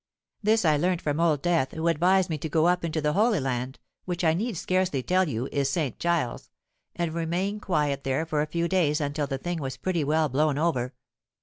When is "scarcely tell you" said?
4.57-5.47